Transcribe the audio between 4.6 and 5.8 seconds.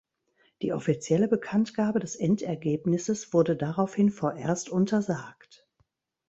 untersagt.